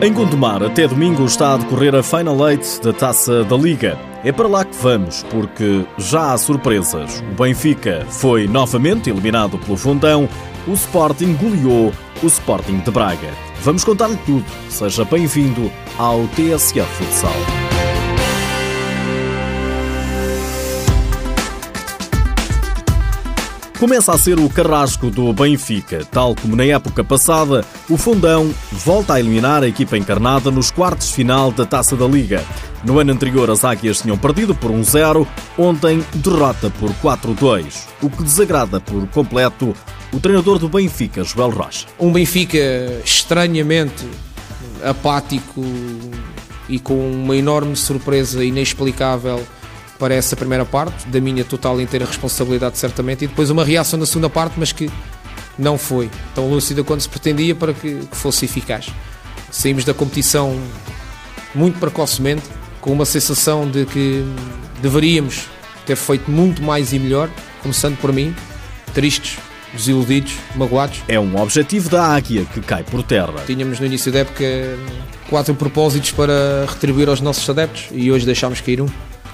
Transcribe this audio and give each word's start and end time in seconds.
Em 0.00 0.12
Gondomar, 0.12 0.62
até 0.62 0.86
domingo 0.86 1.24
está 1.24 1.54
a 1.54 1.56
decorrer 1.56 1.92
a 1.92 2.04
Final 2.04 2.48
Eight 2.48 2.80
da 2.82 2.92
Taça 2.92 3.42
da 3.42 3.56
Liga. 3.56 3.98
É 4.22 4.30
para 4.30 4.46
lá 4.46 4.64
que 4.64 4.76
vamos, 4.76 5.24
porque 5.24 5.84
já 5.98 6.32
há 6.32 6.38
surpresas. 6.38 7.20
O 7.32 7.42
Benfica 7.42 8.06
foi 8.08 8.46
novamente 8.46 9.10
eliminado 9.10 9.58
pelo 9.58 9.76
Fundão, 9.76 10.28
o 10.68 10.72
Sporting 10.72 11.34
goleou 11.34 11.92
o 12.22 12.26
Sporting 12.26 12.78
de 12.78 12.90
Braga. 12.92 13.30
Vamos 13.62 13.82
contar-lhe 13.82 14.18
tudo. 14.24 14.44
Seja 14.68 15.04
bem-vindo 15.04 15.68
ao 15.98 16.28
TSF 16.28 16.86
Futsal. 16.94 17.67
Começa 23.78 24.12
a 24.12 24.18
ser 24.18 24.40
o 24.40 24.50
carrasco 24.50 25.08
do 25.08 25.32
Benfica. 25.32 26.04
Tal 26.10 26.34
como 26.34 26.56
na 26.56 26.64
época 26.64 27.04
passada, 27.04 27.64
o 27.88 27.96
Fundão 27.96 28.52
volta 28.72 29.14
a 29.14 29.20
eliminar 29.20 29.62
a 29.62 29.68
equipa 29.68 29.96
encarnada 29.96 30.50
nos 30.50 30.68
quartos 30.68 31.12
final 31.12 31.52
da 31.52 31.64
Taça 31.64 31.94
da 31.94 32.04
Liga. 32.04 32.44
No 32.82 32.98
ano 32.98 33.12
anterior, 33.12 33.48
as 33.48 33.64
Águias 33.64 34.00
tinham 34.00 34.18
perdido 34.18 34.52
por 34.52 34.72
1-0, 34.72 35.24
ontem 35.56 36.04
derrota 36.12 36.70
por 36.70 36.90
4-2, 36.94 37.86
o 38.02 38.10
que 38.10 38.24
desagrada 38.24 38.80
por 38.80 39.06
completo 39.10 39.72
o 40.12 40.18
treinador 40.18 40.58
do 40.58 40.68
Benfica, 40.68 41.22
Joel 41.22 41.50
Rocha. 41.50 41.86
Um 42.00 42.10
Benfica 42.10 42.58
estranhamente 43.04 44.08
apático 44.82 45.64
e 46.68 46.80
com 46.80 46.98
uma 47.12 47.36
enorme 47.36 47.76
surpresa 47.76 48.44
inexplicável 48.44 49.40
para 49.98 50.14
essa 50.14 50.36
primeira 50.36 50.64
parte, 50.64 51.06
da 51.08 51.20
minha 51.20 51.44
total 51.44 51.80
e 51.80 51.82
inteira 51.82 52.06
responsabilidade, 52.06 52.78
certamente, 52.78 53.24
e 53.24 53.28
depois 53.28 53.50
uma 53.50 53.64
reação 53.64 53.98
na 53.98 54.06
segunda 54.06 54.30
parte, 54.30 54.54
mas 54.56 54.72
que 54.72 54.90
não 55.58 55.76
foi 55.76 56.08
tão 56.34 56.48
lúcida 56.48 56.84
quanto 56.84 57.02
se 57.02 57.08
pretendia 57.08 57.54
para 57.54 57.74
que, 57.74 58.06
que 58.06 58.16
fosse 58.16 58.44
eficaz. 58.44 58.88
Saímos 59.50 59.84
da 59.84 59.92
competição 59.92 60.56
muito 61.54 61.78
precocemente, 61.78 62.44
com 62.80 62.92
uma 62.92 63.04
sensação 63.04 63.68
de 63.68 63.84
que 63.86 64.24
deveríamos 64.80 65.46
ter 65.84 65.96
feito 65.96 66.30
muito 66.30 66.62
mais 66.62 66.92
e 66.92 66.98
melhor, 66.98 67.28
começando 67.60 67.98
por 67.98 68.12
mim, 68.12 68.34
tristes, 68.94 69.38
desiludidos, 69.72 70.34
magoados. 70.54 71.02
É 71.08 71.18
um 71.18 71.40
objetivo 71.40 71.90
da 71.90 72.04
Águia 72.04 72.44
que 72.44 72.60
cai 72.60 72.84
por 72.84 73.02
terra. 73.02 73.34
Tínhamos 73.46 73.80
no 73.80 73.86
início 73.86 74.12
da 74.12 74.20
época 74.20 74.44
quatro 75.28 75.54
propósitos 75.54 76.12
para 76.12 76.66
retribuir 76.68 77.08
aos 77.08 77.20
nossos 77.20 77.48
adeptos 77.48 77.86
e 77.90 78.10
hoje 78.12 78.24
deixámos 78.24 78.60
cair 78.60 78.80
um. 78.80 78.88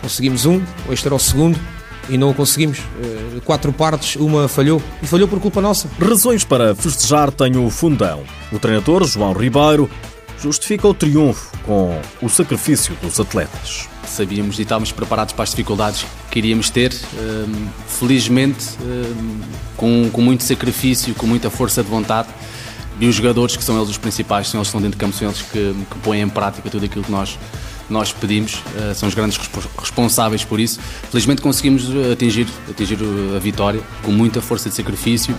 Conseguimos 0.05 0.45
um, 0.45 0.61
este 0.91 1.07
era 1.07 1.15
o 1.15 1.19
segundo 1.19 1.59
e 2.11 2.19
não 2.19 2.29
o 2.29 2.35
conseguimos. 2.35 2.79
Eh, 3.03 3.41
quatro 3.43 3.73
partes, 3.73 4.17
uma 4.17 4.47
falhou. 4.49 4.83
E 5.03 5.07
falhou 5.07 5.27
por 5.27 5.41
culpa 5.41 5.63
nossa. 5.63 5.89
Razões 5.99 6.45
para 6.45 6.75
festejar 6.75 7.31
tem 7.31 7.57
o 7.57 7.71
fundão. 7.71 8.23
O 8.53 8.59
treinador, 8.59 9.03
João 9.05 9.33
Ribeiro, 9.33 9.89
justifica 10.39 10.87
o 10.87 10.93
triunfo 10.93 11.57
com 11.65 11.99
o 12.21 12.29
sacrifício 12.29 12.95
dos 13.01 13.19
atletas. 13.19 13.89
Sabíamos 14.07 14.59
e 14.59 14.63
estávamos 14.63 14.93
preparados 14.93 15.33
para 15.33 15.45
as 15.45 15.49
dificuldades 15.49 16.05
que 16.31 16.39
iríamos 16.39 16.69
ter. 16.69 16.93
Ehm, 16.93 17.69
felizmente, 17.89 18.77
ehm, 18.83 19.41
com, 19.75 20.11
com 20.13 20.21
muito 20.21 20.45
sacrifício, 20.45 21.15
com 21.15 21.27
muita 21.27 21.49
força 21.49 21.83
de 21.83 21.89
vontade. 21.89 22.29
E 23.01 23.09
os 23.09 23.15
jogadores, 23.15 23.57
que 23.57 23.65
são 23.65 23.75
eles 23.79 23.89
os 23.89 23.97
principais, 23.97 24.49
são 24.49 24.61
eles 24.61 24.69
que 24.69 24.77
estão 24.77 24.83
dentro 24.83 24.99
de 24.99 25.01
campo, 25.01 25.17
são 25.17 25.29
eles 25.29 25.41
que, 25.41 25.75
que 25.91 25.99
põem 26.01 26.21
em 26.21 26.29
prática 26.29 26.69
tudo 26.69 26.85
aquilo 26.85 27.03
que 27.03 27.11
nós 27.11 27.39
nós 27.89 28.13
pedimos, 28.13 28.55
uh, 28.55 28.95
são 28.95 29.09
os 29.09 29.15
grandes 29.15 29.39
responsáveis 29.79 30.45
por 30.45 30.59
isso. 30.61 30.81
Felizmente 31.11 31.43
conseguimos 31.43 31.85
eh, 31.95 32.13
atingir, 32.13 32.47
atingir 32.69 32.99
a 33.37 33.39
vitória 33.39 33.81
com 34.03 34.11
muita 34.11 34.41
força 34.41 34.69
de 34.69 34.75
sacrifício. 34.75 35.35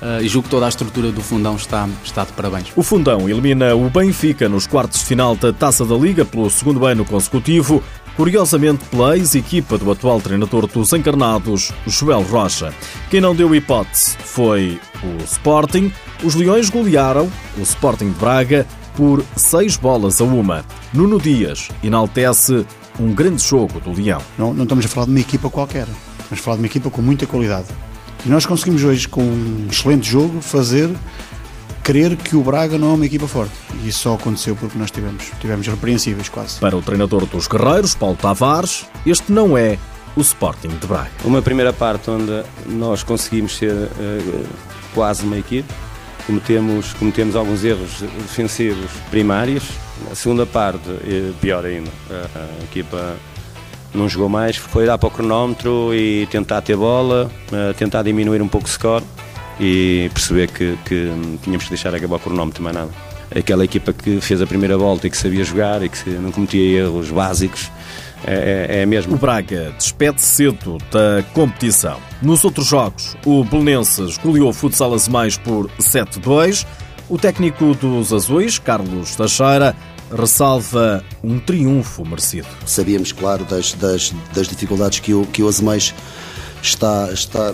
Uh, 0.00 0.22
e 0.22 0.28
julgo 0.28 0.44
que 0.44 0.50
toda 0.50 0.64
a 0.64 0.68
estrutura 0.70 1.12
do 1.12 1.20
Fundão 1.20 1.56
está, 1.56 1.86
está 2.02 2.24
de 2.24 2.32
parabéns. 2.32 2.68
O 2.74 2.82
Fundão 2.82 3.28
elimina 3.28 3.74
o 3.74 3.90
Benfica 3.90 4.48
nos 4.48 4.66
quartos 4.66 5.00
de 5.00 5.04
final 5.04 5.36
da 5.36 5.52
Taça 5.52 5.84
da 5.84 5.94
Liga 5.94 6.24
pelo 6.24 6.48
segundo 6.48 6.86
ano 6.86 7.04
consecutivo, 7.04 7.82
curiosamente 8.16 8.82
pela 8.86 9.18
ex-equipa 9.18 9.76
do 9.76 9.90
atual 9.90 10.18
treinador 10.18 10.66
dos 10.66 10.90
encarnados, 10.94 11.70
Joel 11.86 12.22
Rocha. 12.22 12.72
Quem 13.10 13.20
não 13.20 13.34
deu 13.34 13.54
hipótese 13.54 14.16
foi 14.24 14.80
o 15.02 15.22
Sporting. 15.24 15.92
Os 16.24 16.34
Leões 16.34 16.70
golearam 16.70 17.30
o 17.58 17.60
Sporting 17.60 18.10
de 18.10 18.18
Braga 18.18 18.66
por 18.96 19.24
seis 19.36 19.76
bolas 19.76 20.20
a 20.20 20.24
uma. 20.24 20.64
Nuno 20.92 21.20
Dias 21.20 21.68
enaltece 21.82 22.66
um 22.98 23.12
grande 23.14 23.42
jogo 23.42 23.80
do 23.80 23.92
Leão. 23.92 24.20
Não, 24.38 24.52
não 24.52 24.64
estamos 24.64 24.84
a 24.84 24.88
falar 24.88 25.06
de 25.06 25.12
uma 25.12 25.20
equipa 25.20 25.48
qualquer, 25.48 25.86
estamos 26.18 26.40
a 26.40 26.42
falar 26.42 26.56
de 26.56 26.62
uma 26.62 26.66
equipa 26.66 26.90
com 26.90 27.02
muita 27.02 27.26
qualidade. 27.26 27.68
E 28.24 28.28
nós 28.28 28.44
conseguimos 28.44 28.84
hoje, 28.84 29.08
com 29.08 29.22
um 29.22 29.66
excelente 29.70 30.08
jogo, 30.08 30.40
fazer 30.42 30.90
crer 31.82 32.16
que 32.16 32.36
o 32.36 32.42
Braga 32.42 32.76
não 32.76 32.90
é 32.90 32.94
uma 32.94 33.06
equipa 33.06 33.26
forte. 33.26 33.52
E 33.82 33.88
isso 33.88 34.00
só 34.00 34.14
aconteceu 34.14 34.54
porque 34.54 34.78
nós 34.78 34.90
tivemos, 34.90 35.30
tivemos 35.40 35.66
repreensíveis 35.66 36.28
quase. 36.28 36.60
Para 36.60 36.76
o 36.76 36.82
treinador 36.82 37.24
dos 37.26 37.48
Guerreiros, 37.48 37.94
Paulo 37.94 38.16
Tavares, 38.16 38.86
este 39.06 39.32
não 39.32 39.56
é 39.56 39.78
o 40.14 40.20
Sporting 40.20 40.68
de 40.68 40.86
Braga. 40.86 41.10
Uma 41.24 41.40
primeira 41.40 41.72
parte 41.72 42.10
onde 42.10 42.42
nós 42.66 43.02
conseguimos 43.02 43.56
ser 43.56 43.72
uh, 43.72 44.46
quase 44.94 45.24
uma 45.24 45.38
equipe, 45.38 45.72
cometemos, 46.26 46.92
cometemos 46.94 47.36
alguns 47.36 47.64
erros 47.64 48.00
defensivos 48.00 48.90
primários. 49.10 49.64
Na 50.08 50.14
segunda 50.14 50.46
parte, 50.46 50.88
pior 51.40 51.64
ainda, 51.64 51.90
a, 52.10 52.64
equipa 52.64 53.16
não 53.94 54.08
jogou 54.08 54.28
mais, 54.28 54.56
foi 54.56 54.86
dar 54.86 54.98
para 54.98 55.08
o 55.08 55.10
cronómetro 55.10 55.94
e 55.94 56.26
tentar 56.30 56.62
ter 56.62 56.76
bola, 56.76 57.30
tentar 57.76 58.02
diminuir 58.02 58.40
um 58.40 58.48
pouco 58.48 58.66
o 58.66 58.70
score 58.70 59.04
e 59.58 60.10
perceber 60.14 60.48
que, 60.48 60.78
que 60.84 61.12
tínhamos 61.42 61.64
que 61.64 61.70
deixar 61.70 61.94
acabar 61.94 62.16
o 62.16 62.20
cronómetro, 62.20 62.62
mais 62.62 62.74
nada. 62.74 62.90
Aquela 63.34 63.64
equipa 63.64 63.92
que 63.92 64.20
fez 64.20 64.40
a 64.42 64.46
primeira 64.46 64.76
volta 64.76 65.06
e 65.06 65.10
que 65.10 65.16
sabia 65.16 65.44
jogar 65.44 65.82
e 65.82 65.88
que 65.88 66.10
não 66.10 66.32
cometia 66.32 66.80
erros 66.80 67.10
básicos, 67.10 67.70
é, 68.24 68.66
é, 68.68 68.82
é 68.82 68.86
mesmo. 68.86 69.14
O 69.14 69.18
Braga 69.18 69.72
despede 69.78 70.20
cedo 70.20 70.78
da 70.90 71.22
competição. 71.32 71.98
Nos 72.22 72.44
outros 72.44 72.66
jogos, 72.66 73.16
o 73.24 73.44
Belenenses 73.44 74.18
goleou 74.18 74.50
o 74.50 74.52
Futsal 74.52 74.94
Azemais 74.94 75.36
por 75.36 75.70
7-2. 75.80 76.66
O 77.08 77.18
técnico 77.18 77.74
dos 77.74 78.12
Azuis, 78.12 78.58
Carlos 78.58 79.16
Teixeira, 79.16 79.74
ressalva 80.16 81.04
um 81.22 81.38
triunfo 81.38 82.04
merecido. 82.04 82.46
Sabíamos, 82.66 83.12
claro, 83.12 83.44
das, 83.44 83.72
das, 83.74 84.12
das 84.34 84.48
dificuldades 84.48 85.00
que 85.00 85.14
o, 85.14 85.24
que 85.26 85.42
o 85.42 85.48
Azemais 85.48 85.94
está, 86.62 87.10
está, 87.12 87.52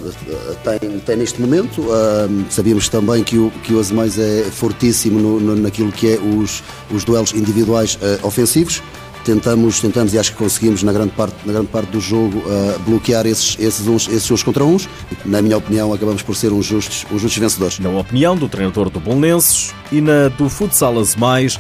tem, 0.65 0.99
tem 1.01 1.17
neste 1.17 1.41
momento. 1.41 1.83
Uh, 1.83 2.45
sabíamos 2.51 2.89
também 2.89 3.23
que 3.23 3.39
o, 3.39 3.51
que 3.63 3.73
o 3.73 3.81
Azemais 3.81 4.19
é 4.19 4.45
fortíssimo 4.45 5.19
no, 5.19 5.41
no, 5.41 5.57
naquilo 5.57 5.93
que 5.93 6.15
é 6.15 6.19
os, 6.19 6.63
os 6.91 7.05
duelos 7.05 7.33
individuais 7.33 7.97
uh, 7.97 8.27
ofensivos 8.27 8.83
tentamos, 9.27 9.81
tentamos 9.81 10.15
e 10.15 10.19
acho 10.19 10.31
que 10.31 10.39
conseguimos 10.39 10.85
na 10.85 10.93
grande 10.93 11.11
parte, 11.11 11.35
na 11.45 11.53
grande 11.53 11.67
parte 11.67 11.91
do 11.91 12.01
jogo 12.01 12.39
uh, 12.39 12.79
bloquear 12.87 13.27
esses, 13.27 13.57
esses, 13.59 13.87
uns, 13.89 14.07
esses 14.07 14.31
uns 14.31 14.43
contra 14.45 14.65
uns. 14.65 14.89
Na 15.25 15.43
minha 15.43 15.59
opinião, 15.59 15.93
acabamos 15.93 16.23
por 16.23 16.37
ser 16.37 16.53
uns 16.53 16.65
justos, 16.65 17.05
uns 17.13 17.21
justos 17.21 17.39
vencedores. 17.39 17.79
Na 17.81 17.91
opinião 17.91 18.37
do 18.37 18.49
treinador 18.49 18.89
do 18.89 19.01
Bolonenses 19.01 19.75
e 19.91 20.01
na 20.01 20.29
do 20.29 20.49
Futsal 20.49 20.95
Mais, 21.19 21.59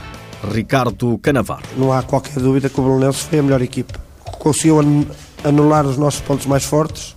Ricardo 0.54 1.18
Canavar. 1.18 1.62
Não 1.76 1.92
há 1.92 2.02
qualquer 2.02 2.40
dúvida 2.40 2.68
que 2.68 2.78
o 2.78 2.84
Bolonenses 2.84 3.22
foi 3.22 3.40
a 3.40 3.42
melhor 3.42 3.60
equipa. 3.60 3.98
Conseguiu 4.38 4.78
anular 5.42 5.84
os 5.86 5.96
nossos 5.96 6.20
pontos 6.20 6.46
mais 6.46 6.64
fortes 6.64 7.16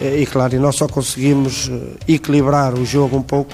eh, 0.00 0.20
e, 0.20 0.26
claro, 0.26 0.56
e 0.56 0.58
nós 0.58 0.74
só 0.74 0.88
conseguimos 0.88 1.70
eh, 1.70 2.14
equilibrar 2.14 2.74
o 2.74 2.84
jogo 2.84 3.16
um 3.16 3.22
pouco 3.22 3.52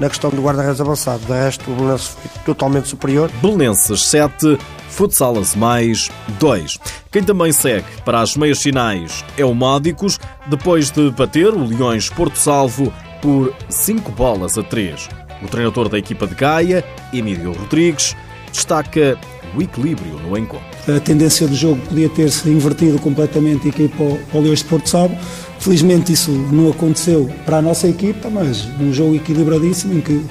na 0.00 0.08
questão 0.08 0.30
do 0.30 0.42
guarda-redes 0.42 0.80
avançado. 0.80 1.24
De 1.24 1.32
resto, 1.32 1.70
o 1.70 1.74
Belenenses 1.74 2.08
foi 2.08 2.30
totalmente 2.44 2.88
superior. 2.88 3.30
Belenenses 3.40 4.06
7, 4.06 4.58
Futsalas 4.92 5.56
mais 5.56 6.10
2. 6.38 6.78
Quem 7.10 7.22
também 7.22 7.50
segue 7.50 7.86
para 8.04 8.20
as 8.20 8.36
meias 8.36 8.62
finais 8.62 9.24
é 9.38 9.44
o 9.44 9.54
Módicos, 9.54 10.20
depois 10.46 10.90
de 10.90 11.10
bater 11.10 11.48
o 11.48 11.64
Leões 11.64 12.10
Porto 12.10 12.36
Salvo 12.36 12.92
por 13.22 13.54
5 13.70 14.12
bolas 14.12 14.58
a 14.58 14.62
3. 14.62 15.08
O 15.42 15.48
treinador 15.48 15.88
da 15.88 15.98
equipa 15.98 16.26
de 16.26 16.34
Gaia, 16.34 16.84
Emílio 17.12 17.52
Rodrigues, 17.52 18.14
destaca 18.52 19.18
o 19.56 19.62
equilíbrio 19.62 20.18
no 20.20 20.36
encontro. 20.36 20.66
A 20.86 21.00
tendência 21.00 21.48
do 21.48 21.54
jogo 21.54 21.80
podia 21.86 22.08
ter-se 22.10 22.48
invertido 22.50 22.98
completamente 22.98 23.70
aqui 23.70 23.88
para 23.88 24.38
o 24.38 24.42
Leões 24.42 24.58
de 24.58 24.66
Porto 24.66 24.88
Salvo. 24.88 25.16
Felizmente 25.58 26.12
isso 26.12 26.30
não 26.30 26.70
aconteceu 26.70 27.30
para 27.46 27.58
a 27.58 27.62
nossa 27.62 27.88
equipa, 27.88 28.28
mas 28.28 28.66
um 28.78 28.92
jogo 28.92 29.14
equilibradíssimo 29.14 29.94
em 29.94 30.00
que 30.00 30.24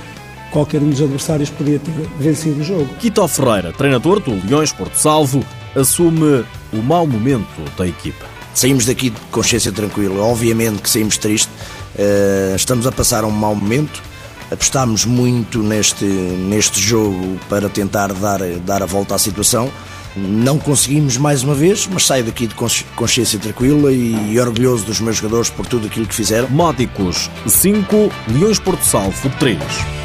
qualquer 0.51 0.81
um 0.81 0.89
dos 0.89 1.01
adversários 1.01 1.49
podia 1.49 1.79
ter 1.79 1.91
vencido 2.19 2.61
o 2.61 2.63
jogo. 2.63 2.87
Quito 2.99 3.25
Ferreira, 3.27 3.71
treinador 3.71 4.19
do 4.19 4.31
Leões 4.47 4.71
Porto 4.71 4.95
Salvo, 4.95 5.43
assume 5.75 6.45
o 6.73 6.77
mau 6.77 7.07
momento 7.07 7.61
da 7.77 7.87
equipa. 7.87 8.25
Saímos 8.53 8.85
daqui 8.85 9.09
de 9.09 9.19
consciência 9.31 9.71
tranquila, 9.71 10.23
obviamente 10.23 10.81
que 10.81 10.89
saímos 10.89 11.17
triste, 11.17 11.49
uh, 11.95 12.55
estamos 12.55 12.85
a 12.85 12.91
passar 12.91 13.23
um 13.23 13.31
mau 13.31 13.55
momento, 13.55 14.03
apostámos 14.51 15.05
muito 15.05 15.63
neste, 15.63 16.05
neste 16.05 16.79
jogo 16.79 17.39
para 17.47 17.69
tentar 17.69 18.11
dar, 18.13 18.39
dar 18.65 18.83
a 18.83 18.85
volta 18.85 19.15
à 19.15 19.17
situação. 19.17 19.71
Não 20.13 20.59
conseguimos 20.59 21.15
mais 21.15 21.41
uma 21.41 21.55
vez, 21.55 21.87
mas 21.89 22.05
saio 22.05 22.25
daqui 22.25 22.45
de 22.45 22.53
consciência 22.97 23.39
tranquila 23.39 23.93
e 23.93 24.37
orgulhoso 24.37 24.83
dos 24.83 24.99
meus 24.99 25.15
jogadores 25.15 25.49
por 25.49 25.65
tudo 25.65 25.87
aquilo 25.87 26.05
que 26.05 26.13
fizeram. 26.13 26.49
Módicos 26.49 27.29
5, 27.47 28.11
Leões 28.27 28.59
Porto 28.59 28.83
Salvo 28.83 29.29
3. 29.39 30.00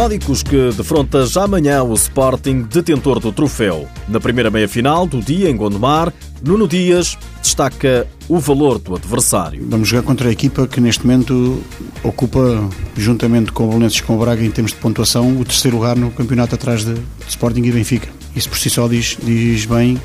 Módicos 0.00 0.42
que 0.42 0.72
defronta 0.72 1.26
já 1.26 1.44
amanhã 1.44 1.82
o 1.82 1.92
Sporting, 1.92 2.62
detentor 2.62 3.20
do 3.20 3.30
troféu. 3.30 3.86
Na 4.08 4.18
primeira 4.18 4.50
meia-final 4.50 5.06
do 5.06 5.20
dia 5.20 5.50
em 5.50 5.54
Gondomar, 5.54 6.10
Nuno 6.42 6.66
Dias 6.66 7.18
destaca 7.42 8.06
o 8.26 8.38
valor 8.38 8.78
do 8.78 8.94
adversário. 8.96 9.62
Vamos 9.68 9.88
jogar 9.88 10.02
contra 10.02 10.30
a 10.30 10.32
equipa 10.32 10.66
que 10.66 10.80
neste 10.80 11.06
momento 11.06 11.62
ocupa, 12.02 12.66
juntamente 12.96 13.52
com 13.52 13.64
o 13.64 13.68
Belenenses 13.68 13.98
e 13.98 14.02
com 14.02 14.16
o 14.16 14.18
Braga, 14.18 14.42
em 14.42 14.50
termos 14.50 14.72
de 14.72 14.78
pontuação, 14.78 15.38
o 15.38 15.44
terceiro 15.44 15.76
lugar 15.76 15.94
no 15.96 16.10
campeonato 16.10 16.54
atrás 16.54 16.82
de 16.82 16.94
Sporting 17.28 17.60
e 17.64 17.70
Benfica. 17.70 18.08
Isso 18.34 18.48
por 18.48 18.56
si 18.56 18.70
só 18.70 18.88
diz, 18.88 19.18
diz 19.22 19.66
bem 19.66 20.00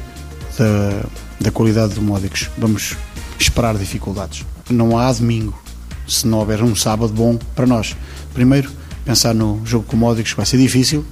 da, 0.60 1.06
da 1.40 1.52
qualidade 1.52 1.94
do 1.94 2.02
Módicos. 2.02 2.50
Vamos 2.58 2.98
esperar 3.40 3.78
dificuldades. 3.78 4.44
Não 4.70 4.98
há 4.98 5.10
domingo 5.14 5.58
se 6.06 6.28
não 6.28 6.40
houver 6.40 6.62
um 6.62 6.76
sábado 6.76 7.14
bom 7.14 7.40
para 7.56 7.66
nós. 7.66 7.96
Primeiro, 8.34 8.70
pensar 9.06 9.34
no 9.34 9.62
jogo 9.64 9.86
com 9.86 9.96
o 9.96 10.00
Módicos 10.00 10.34
vai 10.34 10.46
ser 10.46 10.58
difícil 10.58 11.06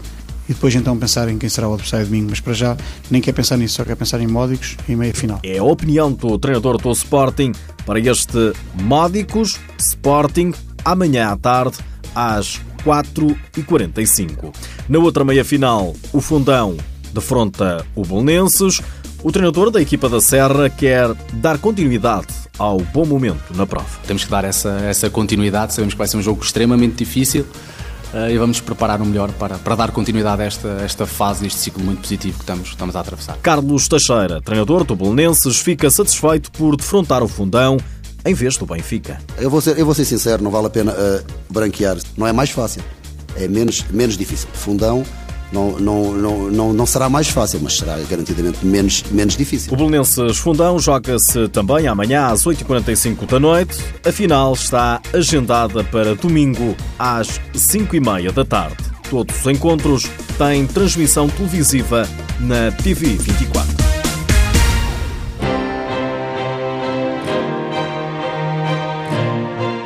e 0.49 0.53
depois 0.53 0.75
então 0.75 0.97
pensar 0.97 1.29
em 1.29 1.37
quem 1.37 1.47
será 1.47 1.69
o 1.69 1.73
adversário 1.73 2.05
domingo. 2.05 2.27
Mas 2.31 2.39
para 2.39 2.53
já 2.53 2.75
nem 3.09 3.21
quer 3.21 3.31
pensar 3.31 3.55
nisso, 3.57 3.75
só 3.75 3.85
quer 3.85 3.95
pensar 3.95 4.19
em 4.19 4.27
Módicos 4.27 4.75
e 4.89 4.95
meia 4.95 5.13
final. 5.13 5.39
É 5.43 5.57
a 5.59 5.63
opinião 5.63 6.11
do 6.11 6.37
treinador 6.37 6.77
do 6.77 6.91
Sporting 6.91 7.53
para 7.85 7.99
este 7.99 8.53
Módicos 8.81 9.59
Sporting 9.77 10.51
amanhã 10.83 11.29
à 11.29 11.37
tarde 11.37 11.77
às 12.13 12.59
4h45. 12.83 14.53
Na 14.89 14.99
outra 14.99 15.23
meia 15.23 15.45
final, 15.45 15.95
o 16.11 16.19
Fundão 16.19 16.75
defronta 17.13 17.85
o 17.95 18.03
Bolonenses. 18.03 18.81
O 19.23 19.31
treinador 19.31 19.71
da 19.71 19.81
equipa 19.81 20.09
da 20.09 20.19
Serra 20.19 20.69
quer 20.69 21.13
dar 21.33 21.57
continuidade 21.57 22.27
ao 22.59 22.79
bom 22.79 23.05
momento 23.05 23.55
na 23.55 23.65
prova. 23.65 23.87
Temos 24.05 24.25
que 24.25 24.29
dar 24.29 24.43
essa, 24.43 24.69
essa 24.81 25.09
continuidade, 25.09 25.73
sabemos 25.73 25.93
que 25.93 25.97
vai 25.97 26.07
ser 26.07 26.17
um 26.17 26.21
jogo 26.21 26.43
extremamente 26.43 26.95
difícil 26.95 27.45
e 28.29 28.37
vamos 28.37 28.61
preparar 28.61 29.01
o 29.01 29.05
melhor 29.05 29.31
para, 29.33 29.57
para 29.57 29.75
dar 29.75 29.91
continuidade 29.91 30.41
a 30.41 30.45
esta, 30.45 30.67
esta 30.83 31.05
fase, 31.05 31.47
este 31.47 31.59
ciclo 31.59 31.83
muito 31.83 32.01
positivo 32.01 32.35
que 32.35 32.43
estamos, 32.43 32.69
estamos 32.69 32.95
a 32.95 32.99
atravessar. 32.99 33.37
Carlos 33.41 33.87
Teixeira, 33.87 34.41
treinador 34.41 34.83
do 34.83 34.95
Belenenses, 34.95 35.59
fica 35.59 35.89
satisfeito 35.89 36.51
por 36.51 36.75
defrontar 36.75 37.23
o 37.23 37.27
Fundão 37.27 37.77
em 38.25 38.33
vez 38.33 38.57
do 38.57 38.65
Benfica. 38.65 39.19
Eu 39.37 39.49
vou 39.49 39.61
ser, 39.61 39.77
eu 39.77 39.85
vou 39.85 39.93
ser 39.93 40.05
sincero, 40.05 40.43
não 40.43 40.51
vale 40.51 40.67
a 40.67 40.69
pena 40.69 40.91
uh, 40.91 41.23
branquear. 41.49 41.97
Não 42.17 42.25
é 42.27 42.31
mais 42.31 42.49
fácil, 42.49 42.83
é 43.35 43.47
menos, 43.47 43.83
menos 43.89 44.17
difícil. 44.17 44.47
Fundão 44.53 45.03
não, 45.53 45.79
não, 45.79 46.11
não, 46.13 46.51
não, 46.51 46.73
não 46.73 46.85
será 46.85 47.07
mais 47.07 47.29
fácil, 47.29 47.59
mas 47.61 47.77
será 47.77 47.97
garantidamente 48.09 48.65
menos, 48.65 49.03
menos 49.11 49.37
difícil. 49.37 49.71
O 49.71 49.77
Belenenses 49.77 50.37
Fundão 50.37 50.79
joga-se 50.79 51.47
também 51.49 51.87
amanhã 51.87 52.25
às 52.25 52.43
8h45 52.43 53.27
da 53.27 53.39
noite. 53.39 53.77
A 54.05 54.11
final 54.11 54.53
está 54.53 54.99
agendada 55.13 55.83
para 55.83 56.15
domingo 56.15 56.75
às 56.97 57.39
5h30 57.53 58.31
da 58.31 58.43
tarde. 58.43 58.77
Todos 59.09 59.39
os 59.39 59.47
encontros 59.47 60.09
têm 60.39 60.65
transmissão 60.65 61.29
televisiva 61.29 62.09
na 62.39 62.71
TV 62.71 63.05
24. 63.05 63.83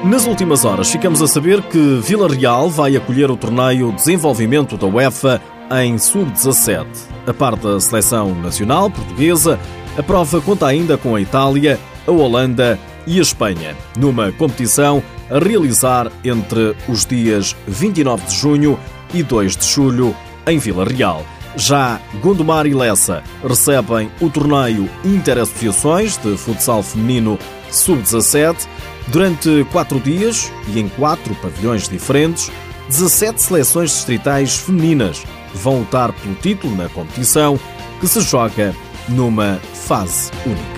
Nas 0.05 0.25
últimas 0.25 0.63
horas, 0.63 0.89
ficamos 0.89 1.21
a 1.21 1.27
saber 1.27 1.61
que 1.63 1.99
Vila 2.01 2.29
Real 2.29 2.69
vai 2.69 2.95
acolher 2.95 3.29
o 3.29 3.35
torneio 3.35 3.91
Desenvolvimento 3.91 4.77
da 4.77 4.87
UEFA 4.87 5.41
em 5.71 5.97
sub-17. 5.97 6.85
A 7.25 7.33
par 7.33 7.55
da 7.55 7.79
seleção 7.79 8.33
nacional 8.35 8.89
portuguesa, 8.89 9.59
a 9.97 10.03
prova 10.03 10.39
conta 10.41 10.67
ainda 10.67 10.97
com 10.97 11.15
a 11.15 11.21
Itália, 11.21 11.79
a 12.05 12.11
Holanda 12.11 12.79
e 13.05 13.19
a 13.19 13.21
Espanha, 13.21 13.75
numa 13.97 14.31
competição 14.31 15.03
a 15.29 15.39
realizar 15.39 16.11
entre 16.23 16.75
os 16.87 17.05
dias 17.05 17.55
29 17.67 18.25
de 18.27 18.35
junho 18.35 18.79
e 19.13 19.23
2 19.23 19.57
de 19.57 19.65
julho 19.65 20.15
em 20.45 20.57
Vila 20.57 20.85
Real. 20.85 21.25
Já 21.55 21.99
Gondomar 22.21 22.67
e 22.67 22.73
Lessa 22.73 23.23
recebem 23.43 24.11
o 24.21 24.29
torneio 24.29 24.87
Interassociações 25.03 26.17
de 26.17 26.37
Futsal 26.37 26.83
Feminino 26.83 27.39
Sub-17 27.71 28.67
durante 29.07 29.65
quatro 29.71 29.99
dias 29.99 30.51
e 30.67 30.79
em 30.79 30.87
quatro 30.87 31.33
pavilhões 31.35 31.89
diferentes. 31.89 32.51
17 32.89 33.41
seleções 33.41 33.89
distritais 33.89 34.55
femininas 34.57 35.23
vão 35.57 35.80
lutar 35.80 36.13
pelo 36.13 36.36
título 36.36 36.75
na 36.75 36.89
competição 36.89 37.59
que 38.00 38.07
se 38.07 38.21
joga 38.21 38.75
numa 39.09 39.59
fase 39.74 40.31
única. 40.45 40.76